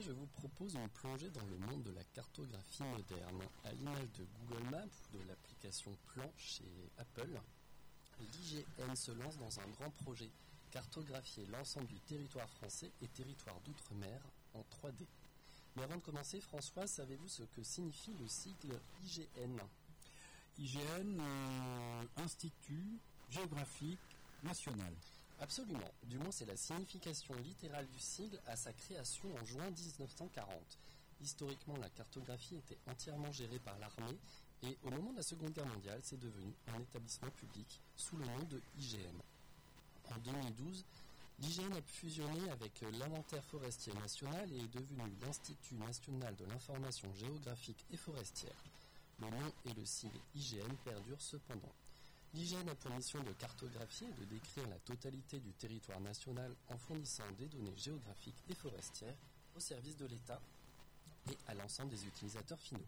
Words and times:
Je 0.00 0.12
vous 0.12 0.26
propose 0.26 0.76
une 0.76 0.88
plongée 0.90 1.30
dans 1.30 1.44
le 1.46 1.58
monde 1.58 1.82
de 1.82 1.90
la 1.90 2.04
cartographie 2.04 2.84
moderne. 2.84 3.42
À 3.64 3.72
l'image 3.72 4.08
de 4.18 4.26
Google 4.38 4.70
Maps 4.70 4.84
ou 4.84 5.18
de 5.18 5.28
l'application 5.28 5.96
Plan 6.14 6.30
chez 6.36 6.64
Apple, 6.98 7.40
l'IGN 8.20 8.94
se 8.94 9.10
lance 9.12 9.36
dans 9.38 9.58
un 9.58 9.66
grand 9.68 9.90
projet, 9.90 10.30
cartographier 10.70 11.46
l'ensemble 11.46 11.88
du 11.88 11.98
territoire 12.00 12.48
français 12.48 12.92
et 13.02 13.08
territoire 13.08 13.58
d'outre-mer 13.62 14.20
en 14.54 14.60
3D. 14.60 15.04
Mais 15.74 15.82
avant 15.82 15.96
de 15.96 16.02
commencer, 16.02 16.40
François, 16.40 16.86
savez-vous 16.86 17.28
ce 17.28 17.42
que 17.42 17.62
signifie 17.64 18.14
le 18.20 18.28
sigle 18.28 18.78
IGN 19.02 19.58
IGN, 20.58 21.20
euh, 21.20 22.04
Institut 22.18 22.98
géographique 23.30 23.98
national. 24.44 24.92
Absolument. 25.40 25.90
Du 26.04 26.18
moins, 26.18 26.32
c'est 26.32 26.46
la 26.46 26.56
signification 26.56 27.34
littérale 27.36 27.86
du 27.88 27.98
sigle 28.00 28.40
à 28.46 28.56
sa 28.56 28.72
création 28.72 29.28
en 29.40 29.44
juin 29.44 29.70
1940. 29.70 30.48
Historiquement, 31.20 31.76
la 31.76 31.88
cartographie 31.90 32.56
était 32.56 32.78
entièrement 32.86 33.30
gérée 33.32 33.58
par 33.60 33.78
l'armée 33.78 34.18
et 34.62 34.76
au 34.84 34.90
moment 34.90 35.12
de 35.12 35.18
la 35.18 35.22
Seconde 35.22 35.52
Guerre 35.52 35.66
mondiale, 35.66 36.00
c'est 36.02 36.18
devenu 36.18 36.52
un 36.74 36.80
établissement 36.80 37.30
public 37.30 37.80
sous 37.96 38.16
le 38.16 38.24
nom 38.24 38.42
de 38.50 38.60
IGN. 38.78 39.20
En 40.10 40.18
2012, 40.18 40.84
l'IGN 41.40 41.72
a 41.76 41.82
fusionné 41.82 42.50
avec 42.50 42.80
l'inventaire 42.98 43.44
forestier 43.44 43.92
national 43.94 44.52
et 44.52 44.58
est 44.58 44.74
devenu 44.74 45.02
l'Institut 45.22 45.76
national 45.76 46.34
de 46.34 46.46
l'information 46.46 47.12
géographique 47.14 47.84
et 47.92 47.96
forestière. 47.96 48.64
Le 49.20 49.30
nom 49.30 49.52
et 49.66 49.74
le 49.74 49.84
sigle 49.84 50.18
IGN 50.34 50.74
perdurent 50.84 51.22
cependant. 51.22 51.72
L'IGN 52.34 52.68
a 52.68 52.74
pour 52.74 52.90
mission 52.90 53.22
de 53.22 53.32
cartographier 53.32 54.06
et 54.06 54.20
de 54.20 54.24
décrire 54.26 54.68
la 54.68 54.78
totalité 54.80 55.40
du 55.40 55.52
territoire 55.54 56.00
national 56.00 56.54
en 56.68 56.76
fournissant 56.76 57.30
des 57.38 57.46
données 57.46 57.76
géographiques 57.76 58.42
et 58.50 58.54
forestières 58.54 59.16
au 59.56 59.60
service 59.60 59.96
de 59.96 60.06
l'État 60.06 60.40
et 61.30 61.36
à 61.46 61.54
l'ensemble 61.54 61.90
des 61.90 62.06
utilisateurs 62.06 62.60
finaux. 62.60 62.86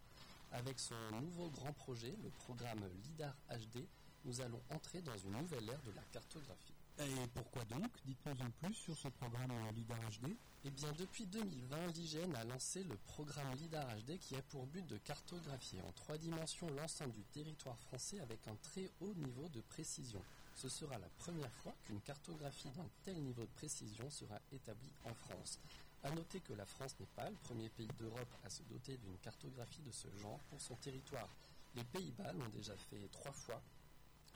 Avec 0.53 0.79
son 0.79 0.95
nouveau 1.23 1.49
grand 1.49 1.73
projet, 1.73 2.15
le 2.23 2.31
programme 2.31 2.85
LIDAR 3.05 3.35
HD, 3.49 3.87
nous 4.25 4.41
allons 4.43 4.61
entrer 4.71 5.01
dans 5.01 5.17
une 5.17 5.33
nouvelle 5.33 5.69
ère 5.71 5.83
de 5.83 5.93
la 5.93 6.03
cartographie. 6.13 6.75
Et 7.03 7.27
pourquoi 7.35 7.65
donc 7.65 7.91
Dites-nous 8.05 8.33
en 8.45 8.51
plus 8.51 8.75
sur 8.75 8.97
ce 8.97 9.09
programme 9.09 9.53
LIDAR 9.75 9.99
HD. 9.99 10.37
Eh 10.65 10.71
bien, 10.71 10.93
depuis 10.99 11.25
2020, 11.27 11.87
l'IGN 11.95 12.35
a 12.35 12.45
lancé 12.45 12.85
le 12.85 12.95
programme 13.07 13.55
LIDAR 13.55 13.87
HD 14.07 14.19
qui 14.19 14.37
a 14.37 14.43
pour 14.43 14.67
but 14.67 14.87
de 14.87 14.99
cartographier 14.99 15.81
en 15.81 15.93
trois 15.93 16.19
dimensions 16.19 16.69
l'ensemble 16.77 17.13
du 17.13 17.23
territoire 17.25 17.79
français 17.79 18.21
avec 18.21 18.47
un 18.49 18.57
très 18.57 18.91
haut 19.01 19.15
niveau 19.15 19.49
de 19.49 19.63
précision. 19.63 20.23
Ce 20.55 20.69
sera 20.69 20.99
la 20.99 21.09
première 21.19 21.53
fois 21.63 21.75
qu'une 21.85 22.01
cartographie 22.03 22.69
d'un 22.77 22.89
tel 23.03 23.17
niveau 23.17 23.43
de 23.43 23.51
précision 23.57 24.11
sera 24.11 24.39
établie 24.53 24.93
en 25.05 25.15
France. 25.15 25.59
A 26.03 26.11
noter 26.11 26.41
que 26.41 26.53
la 26.53 26.67
France 26.67 26.97
n'est 27.01 27.07
pas 27.17 27.31
le 27.31 27.37
premier 27.37 27.71
pays 27.71 27.89
d'Europe 27.99 28.35
à 28.45 28.51
se 28.51 28.63
doter 28.65 28.99
d'une 28.99 29.17
cartographie 29.19 29.83
de 29.83 29.91
ce 29.93 30.09
genre 30.19 30.39
pour 30.51 30.61
son 30.61 30.75
territoire. 30.77 31.29
Les 31.75 31.85
Pays-Bas 31.85 32.33
l'ont 32.35 32.49
déjà 32.51 32.77
fait 32.77 33.09
trois 33.11 33.33
fois 33.33 33.63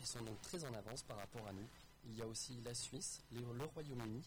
et 0.02 0.06
sont 0.06 0.22
donc 0.22 0.40
très 0.40 0.64
en 0.64 0.72
avance 0.72 1.02
par 1.02 1.18
rapport 1.18 1.46
à 1.46 1.52
nous 1.52 1.68
il 2.06 2.16
y 2.16 2.22
a 2.22 2.26
aussi 2.26 2.60
la 2.64 2.74
Suisse, 2.74 3.22
le 3.32 3.64
Royaume-Uni 3.74 4.22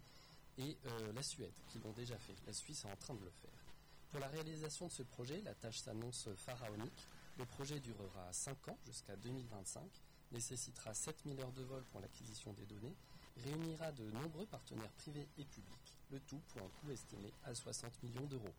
et 0.57 0.77
euh, 0.85 1.13
la 1.13 1.23
Suède 1.23 1.53
qui 1.67 1.79
l'ont 1.79 1.93
déjà 1.93 2.17
fait. 2.17 2.35
La 2.45 2.53
Suisse 2.53 2.85
est 2.85 2.91
en 2.91 2.95
train 2.95 3.13
de 3.13 3.23
le 3.23 3.29
faire. 3.29 3.67
Pour 4.11 4.19
la 4.19 4.27
réalisation 4.27 4.87
de 4.87 4.91
ce 4.91 5.03
projet, 5.03 5.41
la 5.41 5.53
tâche 5.53 5.79
s'annonce 5.79 6.29
pharaonique. 6.35 7.07
Le 7.37 7.45
projet 7.45 7.79
durera 7.79 8.31
5 8.31 8.69
ans 8.69 8.77
jusqu'à 8.85 9.15
2025, 9.17 9.83
nécessitera 10.31 10.93
7000 10.93 11.39
heures 11.41 11.51
de 11.51 11.63
vol 11.63 11.83
pour 11.91 11.99
l'acquisition 12.01 12.53
des 12.53 12.65
données, 12.65 12.95
réunira 13.43 13.91
de 13.91 14.09
nombreux 14.11 14.45
partenaires 14.47 14.91
privés 14.93 15.27
et 15.37 15.45
publics, 15.45 15.95
le 16.11 16.19
tout 16.21 16.41
pour 16.49 16.61
un 16.61 16.69
coût 16.69 16.91
estimé 16.91 17.31
à 17.43 17.53
60 17.53 17.91
millions 18.03 18.25
d'euros. 18.25 18.53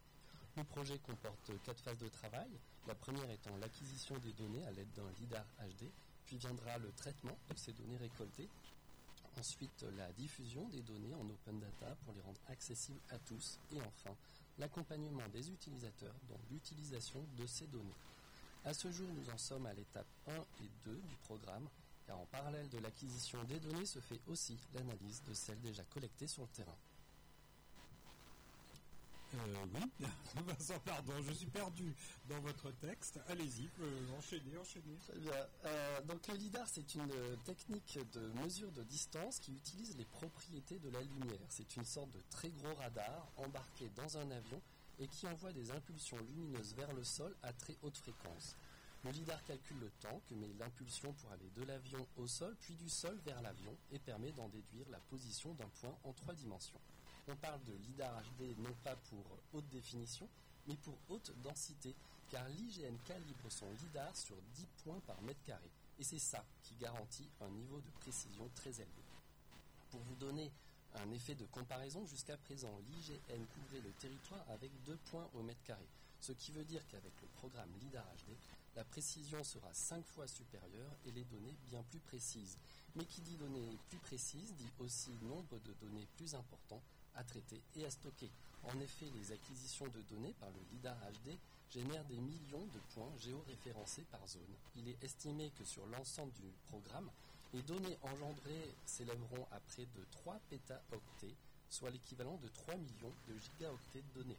Le 0.56 0.64
projet 0.64 0.98
comporte 0.98 1.50
quatre 1.64 1.82
phases 1.82 1.98
de 1.98 2.08
travail, 2.08 2.50
la 2.86 2.94
première 2.94 3.30
étant 3.30 3.56
l'acquisition 3.56 4.16
des 4.18 4.32
données 4.32 4.64
à 4.66 4.70
l'aide 4.70 4.92
d'un 4.94 5.10
LIDAR 5.20 5.44
HD, 5.58 5.90
puis 6.26 6.36
viendra 6.36 6.78
le 6.78 6.92
traitement 6.92 7.36
de 7.50 7.56
ces 7.56 7.72
données 7.72 7.96
récoltées, 7.96 8.48
Ensuite, 9.38 9.84
la 9.96 10.12
diffusion 10.14 10.66
des 10.68 10.82
données 10.82 11.14
en 11.14 11.28
open 11.30 11.60
data 11.60 11.94
pour 12.04 12.12
les 12.14 12.20
rendre 12.22 12.40
accessibles 12.48 13.00
à 13.10 13.18
tous. 13.20 13.58
Et 13.72 13.80
enfin, 13.80 14.16
l'accompagnement 14.58 15.28
des 15.28 15.50
utilisateurs 15.50 16.14
dans 16.28 16.40
l'utilisation 16.50 17.24
de 17.36 17.46
ces 17.46 17.68
données. 17.68 17.94
À 18.64 18.74
ce 18.74 18.90
jour, 18.90 19.08
nous 19.14 19.30
en 19.30 19.38
sommes 19.38 19.66
à 19.66 19.72
l'étape 19.74 20.08
1 20.26 20.32
et 20.34 20.70
2 20.84 20.96
du 20.96 21.16
programme, 21.22 21.68
car 22.06 22.18
en 22.18 22.26
parallèle 22.26 22.68
de 22.68 22.78
l'acquisition 22.78 23.42
des 23.44 23.60
données 23.60 23.86
se 23.86 24.00
fait 24.00 24.20
aussi 24.26 24.58
l'analyse 24.74 25.22
de 25.28 25.34
celles 25.34 25.60
déjà 25.60 25.84
collectées 25.84 26.26
sur 26.26 26.42
le 26.42 26.48
terrain. 26.48 26.76
Euh, 29.34 29.66
oui, 29.74 30.06
Vincent, 30.46 30.78
pardon, 30.84 31.12
je 31.22 31.32
suis 31.32 31.46
perdu 31.46 31.94
dans 32.28 32.40
votre 32.40 32.70
texte. 32.72 33.20
Allez-y, 33.28 33.68
euh, 33.80 34.16
enchaînez, 34.16 34.56
enchaînez. 34.56 34.96
Très 35.06 35.18
bien. 35.18 35.32
Euh, 35.64 36.00
donc 36.02 36.26
le 36.28 36.34
LIDAR, 36.34 36.66
c'est 36.66 36.94
une 36.94 37.12
technique 37.44 37.98
de 38.12 38.20
mesure 38.42 38.72
de 38.72 38.82
distance 38.84 39.38
qui 39.38 39.52
utilise 39.52 39.96
les 39.96 40.06
propriétés 40.06 40.78
de 40.78 40.88
la 40.90 41.02
lumière. 41.02 41.46
C'est 41.50 41.76
une 41.76 41.84
sorte 41.84 42.10
de 42.12 42.22
très 42.30 42.50
gros 42.50 42.74
radar 42.74 43.28
embarqué 43.36 43.90
dans 43.96 44.16
un 44.16 44.30
avion 44.30 44.60
et 44.98 45.06
qui 45.08 45.26
envoie 45.26 45.52
des 45.52 45.70
impulsions 45.70 46.18
lumineuses 46.18 46.74
vers 46.74 46.92
le 46.92 47.04
sol 47.04 47.34
à 47.42 47.52
très 47.52 47.76
haute 47.82 47.98
fréquence. 47.98 48.56
Le 49.04 49.10
LIDAR 49.12 49.44
calcule 49.44 49.78
le 49.78 49.90
temps 50.00 50.20
que 50.28 50.34
met 50.34 50.52
l'impulsion 50.58 51.12
pour 51.12 51.30
aller 51.30 51.50
de 51.54 51.62
l'avion 51.64 52.04
au 52.16 52.26
sol, 52.26 52.56
puis 52.60 52.74
du 52.74 52.88
sol 52.88 53.16
vers 53.24 53.40
l'avion, 53.42 53.76
et 53.92 53.98
permet 54.00 54.32
d'en 54.32 54.48
déduire 54.48 54.88
la 54.90 54.98
position 54.98 55.54
d'un 55.54 55.68
point 55.80 55.96
en 56.02 56.12
trois 56.12 56.34
dimensions. 56.34 56.80
On 57.30 57.36
parle 57.36 57.62
de 57.64 57.74
LIDAR 57.74 58.22
HD 58.22 58.56
non 58.58 58.72
pas 58.82 58.96
pour 58.96 59.22
haute 59.52 59.68
définition, 59.68 60.26
mais 60.66 60.76
pour 60.76 60.96
haute 61.10 61.30
densité, 61.42 61.94
car 62.30 62.48
l'IGN 62.48 62.96
calibre 63.04 63.50
son 63.50 63.70
LIDAR 63.82 64.16
sur 64.16 64.36
10 64.54 64.66
points 64.82 65.00
par 65.06 65.20
mètre 65.20 65.42
carré. 65.44 65.70
Et 65.98 66.04
c'est 66.04 66.18
ça 66.18 66.42
qui 66.62 66.74
garantit 66.76 67.28
un 67.42 67.50
niveau 67.50 67.82
de 67.82 67.90
précision 68.00 68.48
très 68.54 68.70
élevé. 68.70 69.02
Pour 69.90 70.00
vous 70.00 70.14
donner 70.14 70.50
un 70.94 71.10
effet 71.10 71.34
de 71.34 71.44
comparaison, 71.44 72.06
jusqu'à 72.06 72.38
présent, 72.38 72.72
l'IGN 72.88 73.44
couvrait 73.54 73.82
le 73.82 73.92
territoire 74.00 74.46
avec 74.48 74.70
2 74.84 74.96
points 75.10 75.28
au 75.34 75.42
mètre 75.42 75.62
carré, 75.64 75.86
ce 76.20 76.32
qui 76.32 76.52
veut 76.52 76.64
dire 76.64 76.86
qu'avec 76.88 77.12
le 77.20 77.28
programme 77.36 77.70
LIDAR 77.82 78.06
HD, 78.06 78.32
la 78.74 78.84
précision 78.84 79.44
sera 79.44 79.68
5 79.74 80.02
fois 80.06 80.26
supérieure 80.26 80.96
et 81.04 81.10
les 81.10 81.24
données 81.24 81.56
bien 81.68 81.82
plus 81.90 82.00
précises. 82.00 82.56
Mais 82.96 83.04
qui 83.04 83.20
dit 83.20 83.36
données 83.36 83.76
plus 83.90 83.98
précises 83.98 84.54
dit 84.54 84.70
aussi 84.78 85.10
nombre 85.22 85.58
de 85.58 85.74
données 85.74 86.06
plus 86.16 86.34
importants 86.34 86.82
à 87.18 87.24
traiter 87.24 87.60
et 87.76 87.84
à 87.84 87.90
stocker. 87.90 88.30
En 88.64 88.80
effet, 88.80 89.06
les 89.14 89.32
acquisitions 89.32 89.86
de 89.88 90.00
données 90.02 90.34
par 90.40 90.48
le 90.50 90.60
LIDAR 90.72 90.96
HD 90.96 91.36
génèrent 91.70 92.04
des 92.04 92.16
millions 92.16 92.66
de 92.72 92.78
points 92.94 93.12
géoréférencés 93.18 94.04
par 94.10 94.26
zone. 94.26 94.54
Il 94.76 94.88
est 94.88 95.02
estimé 95.04 95.50
que 95.58 95.64
sur 95.64 95.86
l'ensemble 95.86 96.32
du 96.32 96.50
programme, 96.68 97.10
les 97.52 97.62
données 97.62 97.98
engendrées 98.02 98.74
s'élèveront 98.86 99.46
à 99.52 99.60
près 99.60 99.84
de 99.84 100.04
3 100.10 100.38
pétaoctets, 100.50 101.34
soit 101.70 101.90
l'équivalent 101.90 102.36
de 102.36 102.48
3 102.48 102.76
millions 102.76 103.14
de 103.28 103.38
gigaoctets 103.38 104.02
de 104.14 104.22
données. 104.22 104.38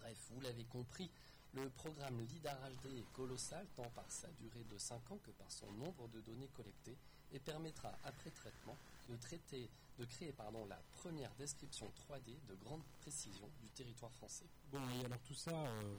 Bref, 0.00 0.16
vous 0.30 0.40
l'avez 0.40 0.64
compris, 0.64 1.10
le 1.54 1.68
programme 1.70 2.20
LIDAR 2.20 2.58
HD 2.82 2.86
est 2.98 3.12
colossal 3.12 3.66
tant 3.76 3.88
par 3.90 4.10
sa 4.10 4.28
durée 4.40 4.64
de 4.72 4.78
5 4.78 5.12
ans 5.12 5.18
que 5.24 5.30
par 5.32 5.50
son 5.50 5.70
nombre 5.72 6.08
de 6.08 6.20
données 6.20 6.50
collectées 6.56 6.96
et 7.32 7.38
permettra, 7.38 7.92
après 8.04 8.30
traitement, 8.30 8.76
de, 9.08 9.16
traiter, 9.16 9.68
de 9.98 10.04
créer 10.04 10.32
pardon, 10.32 10.64
la 10.66 10.80
première 10.96 11.32
description 11.34 11.90
3D 12.08 12.36
de 12.48 12.54
grande 12.64 12.82
précision 13.00 13.48
du 13.60 13.68
territoire 13.70 14.12
français. 14.12 14.46
Bon, 14.72 14.80
et 14.90 15.04
alors 15.04 15.20
tout 15.20 15.34
ça, 15.34 15.52
euh, 15.52 15.96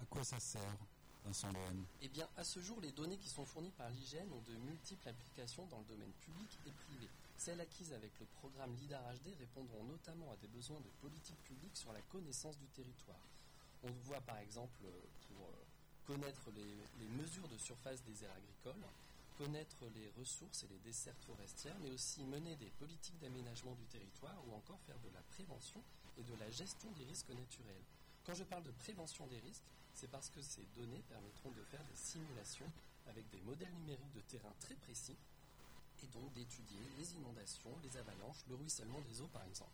à 0.00 0.04
quoi 0.06 0.24
ça 0.24 0.38
sert 0.40 0.76
Vincent 1.24 1.48
Eh 2.02 2.08
bien, 2.08 2.28
à 2.36 2.44
ce 2.44 2.60
jour, 2.60 2.80
les 2.82 2.92
données 2.92 3.16
qui 3.16 3.30
sont 3.30 3.46
fournies 3.46 3.72
par 3.78 3.88
l'IGN 3.88 4.30
ont 4.30 4.42
de 4.42 4.56
multiples 4.56 5.08
applications 5.08 5.66
dans 5.66 5.78
le 5.78 5.84
domaine 5.84 6.12
public 6.20 6.48
et 6.66 6.70
privé. 6.70 7.08
Celles 7.38 7.60
acquises 7.60 7.92
avec 7.94 8.12
le 8.20 8.26
programme 8.40 8.74
LIDAR 8.76 9.02
HD 9.02 9.34
répondront 9.38 9.84
notamment 9.84 10.30
à 10.32 10.36
des 10.36 10.48
besoins 10.48 10.80
de 10.80 10.90
politique 11.00 11.42
publique 11.44 11.76
sur 11.76 11.92
la 11.92 12.00
connaissance 12.02 12.58
du 12.58 12.66
territoire. 12.68 13.20
On 13.84 13.90
voit 14.04 14.20
par 14.20 14.38
exemple 14.38 14.84
pour 15.26 15.46
euh, 15.46 15.52
connaître 16.06 16.50
les 16.50 17.08
mesures 17.08 17.48
de 17.48 17.56
surface 17.56 18.02
des 18.04 18.24
aires 18.24 18.36
agricoles, 18.36 18.84
connaître 19.36 19.84
les 19.94 20.10
ressources 20.18 20.62
et 20.64 20.68
les 20.68 20.78
dessertes 20.78 21.22
forestières, 21.24 21.78
mais 21.80 21.90
aussi 21.90 22.24
mener 22.24 22.56
des 22.56 22.70
politiques 22.70 23.18
d'aménagement 23.18 23.74
du 23.74 23.84
territoire 23.86 24.40
ou 24.46 24.54
encore 24.54 24.80
faire 24.80 24.98
de 25.00 25.08
la 25.14 25.22
prévention 25.22 25.82
et 26.18 26.22
de 26.22 26.34
la 26.34 26.50
gestion 26.50 26.90
des 26.92 27.04
risques 27.04 27.30
naturels. 27.30 27.82
Quand 28.24 28.34
je 28.34 28.44
parle 28.44 28.62
de 28.62 28.70
prévention 28.70 29.26
des 29.26 29.38
risques, 29.40 29.64
c'est 29.92 30.10
parce 30.10 30.30
que 30.30 30.40
ces 30.42 30.64
données 30.76 31.02
permettront 31.08 31.50
de 31.50 31.62
faire 31.64 31.84
des 31.84 31.96
simulations 31.96 32.70
avec 33.06 33.28
des 33.30 33.40
modèles 33.42 33.72
numériques 33.74 34.12
de 34.12 34.20
terrain 34.20 34.54
très 34.60 34.74
précis 34.76 35.16
et 36.02 36.06
donc 36.08 36.32
d'étudier 36.32 36.80
les 36.98 37.14
inondations, 37.14 37.76
les 37.82 37.96
avalanches, 37.96 38.44
le 38.48 38.54
ruissellement 38.56 39.00
des 39.02 39.20
eaux 39.20 39.28
par 39.28 39.44
exemple. 39.44 39.72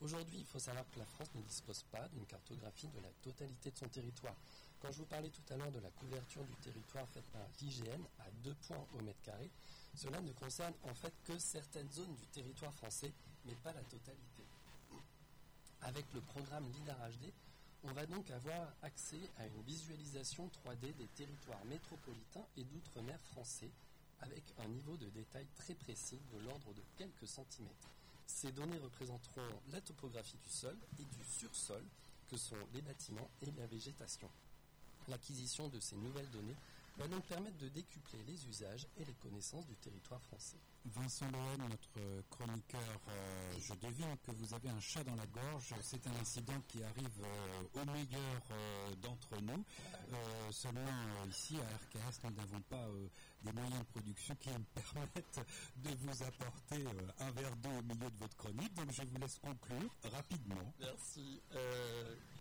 Aujourd'hui, 0.00 0.38
il 0.38 0.46
faut 0.46 0.60
savoir 0.60 0.88
que 0.90 0.98
la 0.98 1.04
France 1.04 1.28
ne 1.34 1.42
dispose 1.42 1.82
pas 1.90 2.06
d'une 2.08 2.24
cartographie 2.26 2.88
de 2.88 3.00
la 3.00 3.10
totalité 3.20 3.70
de 3.70 3.76
son 3.76 3.88
territoire. 3.88 4.36
Quand 4.80 4.92
je 4.92 4.98
vous 4.98 5.06
parlais 5.06 5.30
tout 5.30 5.52
à 5.52 5.56
l'heure 5.56 5.72
de 5.72 5.80
la 5.80 5.90
couverture 5.90 6.44
du 6.44 6.54
territoire 6.56 7.06
faite 7.08 7.26
par 7.32 7.42
l'IGN 7.60 8.00
à 8.20 8.30
2 8.44 8.54
points 8.54 8.86
au 8.94 9.02
mètre 9.02 9.20
carré, 9.22 9.50
cela 9.94 10.20
ne 10.20 10.32
concerne 10.32 10.74
en 10.84 10.94
fait 10.94 11.12
que 11.24 11.38
certaines 11.38 11.90
zones 11.90 12.14
du 12.14 12.26
territoire 12.28 12.72
français, 12.74 13.12
mais 13.44 13.54
pas 13.56 13.72
la 13.72 13.82
totalité. 13.82 14.44
Avec 15.82 16.12
le 16.14 16.20
programme 16.20 16.70
LIDAR 16.70 16.96
HD, 17.10 17.32
On 17.84 17.92
va 17.92 18.06
donc 18.06 18.28
avoir 18.30 18.72
accès 18.82 19.20
à 19.38 19.46
une 19.46 19.62
visualisation 19.62 20.48
3D 20.48 20.94
des 20.96 21.06
territoires 21.14 21.64
métropolitains 21.64 22.44
et 22.56 22.64
d'outre-mer 22.64 23.20
français 23.30 23.70
avec 24.20 24.42
un 24.58 24.68
niveau 24.68 24.96
de 24.96 25.08
détail 25.10 25.46
très 25.54 25.74
précis 25.74 26.18
de 26.32 26.38
l'ordre 26.38 26.74
de 26.74 26.82
quelques 26.96 27.28
centimètres. 27.28 27.88
Ces 28.26 28.50
données 28.50 28.78
représenteront 28.78 29.48
la 29.70 29.80
topographie 29.80 30.38
du 30.38 30.50
sol 30.50 30.76
et 30.98 31.04
du 31.04 31.24
sursol, 31.24 31.84
que 32.28 32.36
sont 32.36 32.56
les 32.74 32.82
bâtiments 32.82 33.30
et 33.42 33.52
la 33.52 33.66
végétation. 33.66 34.28
L'acquisition 35.08 35.68
de 35.68 35.80
ces 35.80 35.96
nouvelles 35.96 36.30
données 36.30 36.56
va 36.98 37.06
donc 37.06 37.24
permettre 37.26 37.56
de 37.58 37.68
décupler 37.68 38.18
les 38.26 38.46
usages 38.48 38.86
et 38.96 39.04
les 39.04 39.14
connaissances 39.14 39.66
du 39.66 39.76
territoire 39.76 40.20
français. 40.22 40.58
Vincent 40.84 41.30
Lohen, 41.30 41.68
notre 41.68 42.22
chroniqueur, 42.30 43.00
euh, 43.08 43.52
je 43.60 43.74
devine 43.74 44.16
que 44.24 44.32
vous 44.32 44.54
avez 44.54 44.68
un 44.70 44.80
chat 44.80 45.04
dans 45.04 45.14
la 45.14 45.26
gorge. 45.26 45.74
C'est 45.82 46.04
un 46.06 46.16
incident 46.20 46.60
qui 46.66 46.82
arrive 46.82 47.20
euh, 47.22 47.82
au 47.82 47.84
meilleur 47.92 48.42
euh, 48.50 48.94
d'entre 48.96 49.40
nous. 49.42 49.64
seulement 50.50 50.90
ici 51.28 51.56
à 51.58 51.76
RKS, 51.76 52.20
nous 52.24 52.30
n'avons 52.30 52.60
pas 52.62 52.84
des 53.44 53.52
moyens 53.52 53.78
de 53.78 53.84
production 53.84 54.34
qui 54.36 54.48
me 54.48 54.64
permettent 54.74 55.40
de 55.76 55.90
vous 56.00 56.22
apporter 56.24 56.84
un 57.20 57.30
verre 57.30 57.56
d'eau 57.56 57.70
au 57.70 57.82
milieu 57.82 58.10
de 58.10 58.18
votre 58.18 58.36
chronique. 58.36 58.74
Donc 58.74 58.90
je 58.90 59.02
vous 59.02 59.18
laisse 59.18 59.38
conclure 59.38 59.94
rapidement. 60.12 60.72
Merci. 60.80 61.40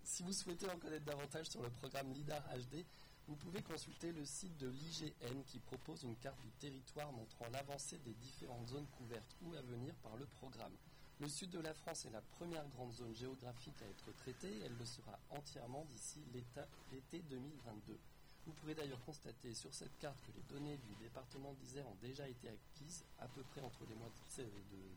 si 0.03 0.23
vous 0.23 0.33
souhaitez 0.33 0.69
en 0.69 0.77
connaître 0.79 1.05
davantage 1.05 1.47
sur 1.47 1.61
le 1.61 1.69
programme 1.69 2.11
LIDAR 2.13 2.41
HD, 2.57 2.85
vous 3.27 3.35
pouvez 3.35 3.61
consulter 3.61 4.13
le 4.13 4.23
site 4.23 4.57
de 4.57 4.69
l'IGN 4.69 5.43
qui 5.47 5.59
propose 5.59 6.03
une 6.03 6.15
carte 6.15 6.39
du 6.41 6.51
territoire 6.51 7.11
montrant 7.11 7.47
l'avancée 7.51 7.97
des 7.99 8.13
différentes 8.13 8.69
zones 8.69 8.87
couvertes 8.97 9.35
ou 9.41 9.53
à 9.53 9.61
venir 9.61 9.93
par 9.95 10.15
le 10.15 10.25
programme. 10.25 10.71
Le 11.19 11.27
sud 11.27 11.49
de 11.49 11.59
la 11.59 11.73
France 11.73 12.05
est 12.05 12.11
la 12.11 12.21
première 12.21 12.67
grande 12.69 12.93
zone 12.93 13.15
géographique 13.15 13.81
à 13.81 13.85
être 13.87 14.15
traitée. 14.17 14.61
Elle 14.63 14.77
le 14.77 14.85
sera 14.85 15.19
entièrement 15.31 15.83
d'ici 15.85 16.21
l'été 16.33 17.19
2022. 17.29 17.97
Vous 18.45 18.53
pourrez 18.53 18.75
d'ailleurs 18.75 19.03
constater 19.03 19.53
sur 19.53 19.73
cette 19.73 19.97
carte 19.97 20.21
que 20.21 20.31
les 20.31 20.43
données 20.43 20.77
du 20.77 20.95
département 20.95 21.53
d'Isère 21.55 21.87
ont 21.87 21.97
déjà 22.01 22.29
été 22.29 22.47
acquises 22.47 23.03
à 23.19 23.27
peu 23.27 23.41
près 23.43 23.61
entre 23.61 23.83
les 23.89 23.95
mois 23.95 24.09
de, 24.37 24.43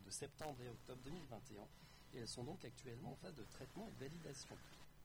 de 0.05 0.11
septembre 0.11 0.61
et 0.63 0.69
octobre 0.69 1.01
2021 1.03 1.67
et 2.13 2.19
elles 2.19 2.27
sont 2.27 2.43
donc 2.43 2.63
actuellement 2.63 3.11
en 3.11 3.15
phase 3.15 3.35
de 3.35 3.43
traitement 3.51 3.87
et 3.87 3.91
de 3.91 3.99
validation. 4.07 4.55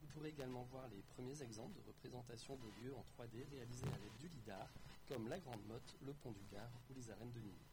Vous 0.01 0.07
pourrez 0.09 0.29
également 0.29 0.63
voir 0.65 0.89
les 0.89 1.03
premiers 1.15 1.43
exemples 1.43 1.75
de 1.75 1.87
représentation 1.87 2.57
de 2.57 2.69
lieux 2.83 2.95
en 2.95 3.05
3D 3.23 3.49
réalisés 3.51 3.87
avec 3.89 4.17
du 4.19 4.29
LIDAR, 4.29 4.69
comme 5.09 5.29
la 5.29 5.39
Grande 5.39 5.65
Motte, 5.67 5.97
le 6.05 6.13
Pont 6.13 6.33
du 6.33 6.45
Gard 6.53 6.71
ou 6.91 6.95
les 6.95 7.11
arènes 7.11 7.33
de 7.33 7.41
Nîmes. 7.41 7.67